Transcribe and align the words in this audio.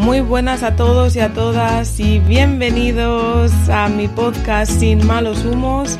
Muy 0.00 0.22
buenas 0.22 0.62
a 0.62 0.76
todos 0.76 1.14
y 1.14 1.20
a 1.20 1.34
todas 1.34 2.00
y 2.00 2.20
bienvenidos 2.20 3.52
a 3.68 3.90
mi 3.90 4.08
podcast 4.08 4.72
Sin 4.80 5.06
malos 5.06 5.44
humos, 5.44 5.98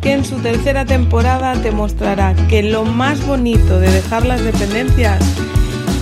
que 0.00 0.12
en 0.12 0.24
su 0.24 0.38
tercera 0.38 0.86
temporada 0.86 1.52
te 1.60 1.70
mostrará 1.70 2.34
que 2.48 2.62
lo 2.62 2.84
más 2.84 3.24
bonito 3.26 3.78
de 3.78 3.90
dejar 3.90 4.24
las 4.24 4.42
dependencias 4.42 5.22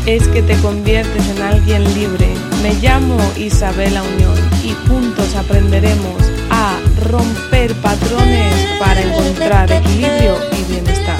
es 0.06 0.28
que 0.28 0.42
te 0.42 0.56
conviertes 0.60 1.28
en 1.28 1.42
alguien 1.42 1.82
libre. 1.92 2.28
Me 2.62 2.72
llamo 2.74 3.18
Isabela 3.36 4.04
Unión 4.04 4.38
y 4.62 4.70
juntos 4.88 5.34
aprenderemos 5.34 6.22
a 6.50 6.78
romper 7.10 7.74
patrones 7.82 8.54
para 8.78 9.02
encontrar 9.02 9.72
equilibrio 9.72 10.36
y 10.56 10.72
bienestar. 10.72 11.18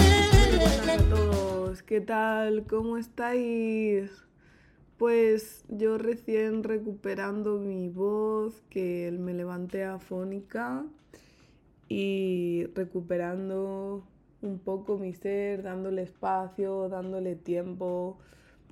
A 0.88 0.96
todos, 1.12 1.82
¿qué 1.82 2.00
tal? 2.00 2.62
¿Cómo 2.68 2.98
estáis? 2.98 4.29
Pues 5.00 5.64
yo 5.70 5.96
recién 5.96 6.62
recuperando 6.62 7.58
mi 7.58 7.88
voz, 7.88 8.60
que 8.68 9.10
me 9.18 9.32
levanté 9.32 9.82
afónica 9.82 10.84
y 11.88 12.66
recuperando 12.74 14.04
un 14.42 14.58
poco 14.58 14.98
mi 14.98 15.14
ser, 15.14 15.62
dándole 15.62 16.02
espacio, 16.02 16.90
dándole 16.90 17.34
tiempo, 17.34 18.18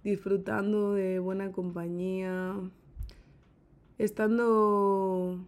disfrutando 0.04 0.92
de 0.92 1.18
buena 1.18 1.50
compañía, 1.50 2.56
estando 3.96 5.38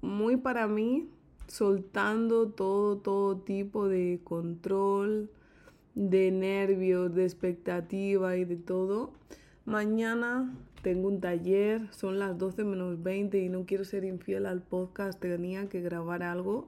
muy 0.00 0.38
para 0.38 0.66
mí, 0.68 1.10
soltando 1.48 2.48
todo, 2.48 2.96
todo 2.96 3.36
tipo 3.36 3.88
de 3.88 4.22
control, 4.24 5.28
de 5.94 6.30
nervios, 6.30 7.14
de 7.14 7.24
expectativa 7.24 8.38
y 8.38 8.46
de 8.46 8.56
todo 8.56 9.20
Mañana 9.70 10.52
tengo 10.82 11.06
un 11.06 11.20
taller, 11.20 11.86
son 11.94 12.18
las 12.18 12.36
12 12.36 12.64
menos 12.64 13.04
20 13.04 13.38
y 13.38 13.48
no 13.48 13.66
quiero 13.66 13.84
ser 13.84 14.02
infiel 14.02 14.46
al 14.46 14.62
podcast, 14.62 15.20
tenía 15.20 15.68
que 15.68 15.80
grabar 15.80 16.24
algo. 16.24 16.66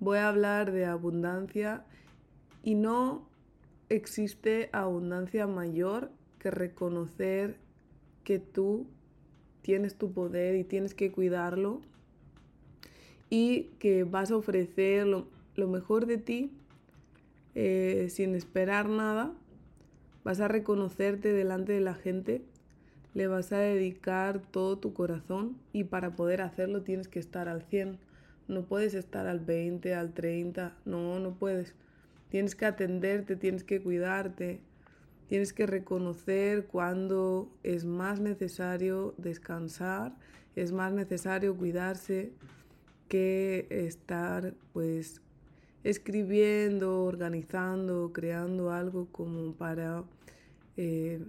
Voy 0.00 0.16
a 0.16 0.30
hablar 0.30 0.72
de 0.72 0.86
abundancia 0.86 1.84
y 2.62 2.76
no 2.76 3.28
existe 3.90 4.70
abundancia 4.72 5.46
mayor 5.46 6.12
que 6.38 6.50
reconocer 6.50 7.58
que 8.24 8.38
tú 8.38 8.86
tienes 9.60 9.96
tu 9.96 10.10
poder 10.10 10.56
y 10.56 10.64
tienes 10.64 10.94
que 10.94 11.12
cuidarlo 11.12 11.82
y 13.28 13.64
que 13.78 14.04
vas 14.04 14.30
a 14.30 14.36
ofrecer 14.38 15.06
lo, 15.06 15.28
mejor 15.68 16.06
de 16.06 16.16
ti 16.16 16.52
eh, 17.54 18.06
sin 18.08 18.34
esperar 18.34 18.88
nada 18.88 19.34
Vas 20.24 20.40
a 20.40 20.48
reconocerte 20.48 21.32
delante 21.32 21.72
de 21.72 21.80
la 21.80 21.94
gente, 21.94 22.42
le 23.12 23.26
vas 23.26 23.52
a 23.52 23.58
dedicar 23.58 24.40
todo 24.40 24.78
tu 24.78 24.94
corazón 24.94 25.58
y 25.72 25.84
para 25.84 26.16
poder 26.16 26.40
hacerlo 26.40 26.82
tienes 26.82 27.08
que 27.08 27.18
estar 27.18 27.48
al 27.48 27.62
100. 27.62 27.98
No 28.48 28.64
puedes 28.64 28.94
estar 28.94 29.26
al 29.26 29.40
20, 29.40 29.94
al 29.94 30.14
30, 30.14 30.76
no, 30.86 31.20
no 31.20 31.34
puedes. 31.34 31.74
Tienes 32.30 32.54
que 32.54 32.66
atenderte, 32.66 33.36
tienes 33.36 33.64
que 33.64 33.82
cuidarte, 33.82 34.60
tienes 35.28 35.52
que 35.52 35.66
reconocer 35.66 36.66
cuando 36.66 37.50
es 37.62 37.84
más 37.84 38.18
necesario 38.18 39.14
descansar, 39.18 40.16
es 40.56 40.72
más 40.72 40.92
necesario 40.92 41.56
cuidarse 41.56 42.32
que 43.08 43.66
estar 43.70 44.54
pues 44.72 45.20
escribiendo, 45.84 47.04
organizando, 47.04 48.12
creando 48.12 48.72
algo 48.72 49.06
como 49.12 49.52
para, 49.52 50.02
eh, 50.78 51.22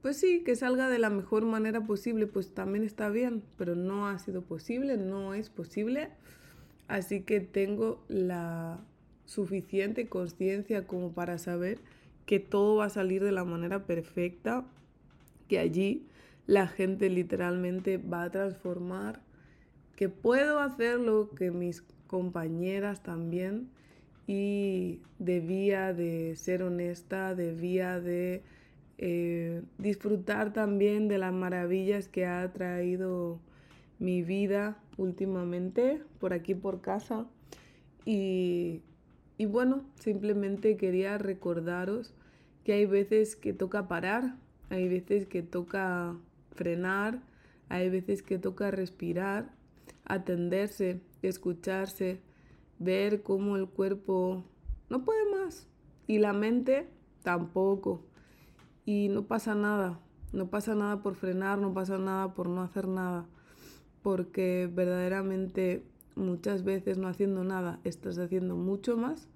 pues 0.00 0.16
sí, 0.16 0.42
que 0.44 0.54
salga 0.54 0.88
de 0.88 1.00
la 1.00 1.10
mejor 1.10 1.44
manera 1.44 1.84
posible, 1.84 2.28
pues 2.28 2.54
también 2.54 2.84
está 2.84 3.08
bien, 3.08 3.42
pero 3.56 3.74
no 3.74 4.08
ha 4.08 4.18
sido 4.20 4.42
posible, 4.42 4.96
no 4.96 5.34
es 5.34 5.50
posible. 5.50 6.08
Así 6.86 7.22
que 7.22 7.40
tengo 7.40 8.02
la 8.08 8.80
suficiente 9.26 10.08
conciencia 10.08 10.86
como 10.86 11.12
para 11.12 11.36
saber 11.36 11.80
que 12.24 12.38
todo 12.40 12.76
va 12.76 12.86
a 12.86 12.90
salir 12.90 13.22
de 13.24 13.32
la 13.32 13.44
manera 13.44 13.84
perfecta, 13.86 14.64
que 15.48 15.58
allí 15.58 16.06
la 16.46 16.68
gente 16.68 17.10
literalmente 17.10 17.98
va 17.98 18.22
a 18.22 18.30
transformar, 18.30 19.20
que 19.96 20.08
puedo 20.08 20.60
hacerlo, 20.60 21.30
que 21.36 21.50
mis 21.50 21.82
compañeras 22.08 23.02
también 23.04 23.68
y 24.26 25.00
debía 25.20 25.94
de 25.94 26.34
ser 26.34 26.64
honesta, 26.64 27.36
debía 27.36 28.00
de 28.00 28.42
eh, 28.98 29.62
disfrutar 29.78 30.52
también 30.52 31.06
de 31.06 31.18
las 31.18 31.32
maravillas 31.32 32.08
que 32.08 32.26
ha 32.26 32.52
traído 32.52 33.38
mi 34.00 34.22
vida 34.22 34.76
últimamente 34.96 36.02
por 36.18 36.32
aquí 36.32 36.54
por 36.54 36.80
casa. 36.80 37.26
Y, 38.04 38.82
y 39.36 39.46
bueno, 39.46 39.84
simplemente 40.00 40.76
quería 40.76 41.16
recordaros 41.16 42.12
que 42.64 42.72
hay 42.72 42.86
veces 42.86 43.36
que 43.36 43.52
toca 43.52 43.88
parar, 43.88 44.34
hay 44.68 44.88
veces 44.88 45.26
que 45.26 45.42
toca 45.42 46.16
frenar, 46.54 47.20
hay 47.68 47.88
veces 47.88 48.22
que 48.22 48.38
toca 48.38 48.70
respirar, 48.70 49.50
atenderse 50.08 51.00
escucharse, 51.22 52.20
ver 52.78 53.22
cómo 53.22 53.56
el 53.56 53.68
cuerpo 53.68 54.44
no 54.88 55.04
puede 55.04 55.30
más 55.30 55.68
y 56.06 56.18
la 56.18 56.32
mente 56.32 56.88
tampoco. 57.22 58.02
Y 58.84 59.08
no 59.08 59.26
pasa 59.26 59.54
nada, 59.54 60.00
no 60.32 60.48
pasa 60.48 60.74
nada 60.74 61.02
por 61.02 61.14
frenar, 61.14 61.58
no 61.58 61.74
pasa 61.74 61.98
nada 61.98 62.34
por 62.34 62.48
no 62.48 62.62
hacer 62.62 62.88
nada, 62.88 63.26
porque 64.02 64.68
verdaderamente 64.72 65.84
muchas 66.16 66.64
veces 66.64 66.98
no 66.98 67.08
haciendo 67.08 67.44
nada 67.44 67.80
estás 67.84 68.18
haciendo 68.18 68.56
mucho 68.56 68.96
más 68.96 69.28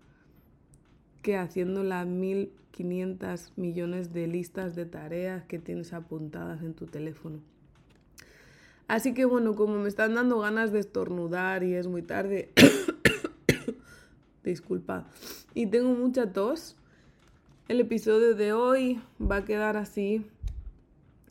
que 1.23 1.37
haciendo 1.37 1.85
las 1.85 2.07
1500 2.07 3.53
millones 3.57 4.13
de 4.13 4.27
listas 4.27 4.75
de 4.75 4.87
tareas 4.87 5.45
que 5.45 5.61
tienes 5.61 5.93
apuntadas 5.93 6.63
en 6.63 6.75
tu 6.75 6.87
teléfono. 6.87 7.41
Así 8.93 9.15
que 9.15 9.25
bueno, 9.25 9.55
como 9.55 9.79
me 9.79 9.89
están 9.89 10.15
dando 10.15 10.41
ganas 10.41 10.71
de 10.71 10.79
estornudar 10.79 11.63
y 11.63 11.73
es 11.73 11.87
muy 11.87 12.03
tarde, 12.03 12.53
disculpa, 14.45 15.09
y 15.55 15.65
tengo 15.65 15.95
mucha 15.95 16.35
tos, 16.35 16.77
el 17.69 17.81
episodio 17.81 18.35
de 18.35 18.53
hoy 18.53 19.01
va 19.19 19.37
a 19.37 19.45
quedar 19.47 19.79
así. 19.79 20.27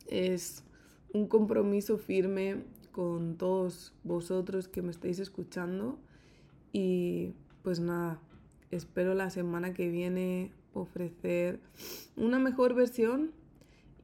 Es 0.08 0.64
un 1.12 1.28
compromiso 1.28 1.98
firme 1.98 2.64
con 2.90 3.36
todos 3.36 3.94
vosotros 4.02 4.66
que 4.66 4.82
me 4.82 4.90
estáis 4.90 5.20
escuchando 5.20 6.00
y 6.72 7.32
pues 7.62 7.78
nada, 7.78 8.18
espero 8.72 9.14
la 9.14 9.30
semana 9.30 9.72
que 9.72 9.88
viene 9.88 10.50
ofrecer 10.74 11.60
una 12.16 12.40
mejor 12.40 12.74
versión 12.74 13.30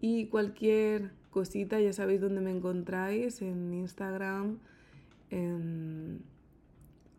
y 0.01 0.27
cualquier 0.27 1.18
cosita, 1.31 1.81
ya 1.81 1.93
sabéis 1.93 2.21
dónde 2.21 2.41
me 2.41 2.51
encontráis, 2.51 3.43
en 3.43 3.73
Instagram, 3.75 4.59
en, 5.31 6.23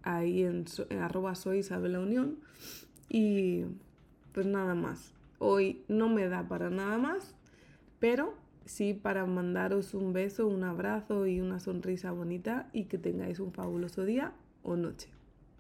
ahí 0.04 0.44
en, 0.44 0.66
arroba 1.02 1.36
soy 1.36 1.60
Isabel 1.60 1.98
Unión. 1.98 2.38
Y 3.10 3.66
pues 4.34 4.46
nada 4.46 4.76
más. 4.76 5.14
Hoy 5.40 5.84
no 5.88 6.10
me 6.10 6.28
da 6.28 6.48
para 6.48 6.70
nada 6.70 6.98
más, 6.98 7.34
pero 8.00 8.34
sí 8.66 8.94
para 8.94 9.26
mandaros 9.26 9.94
un 9.94 10.14
beso, 10.14 10.48
un 10.48 10.64
abrazo 10.64 11.26
y 11.28 11.40
una 11.40 11.60
sonrisa 11.60 12.12
bonita 12.12 12.70
y 12.74 12.86
que 12.86 12.98
tengáis 12.98 13.40
un 13.40 13.54
fabuloso 13.54 14.04
día 14.04 14.34
o 14.64 14.76
noche. 14.76 15.10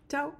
Chao. 0.10 0.40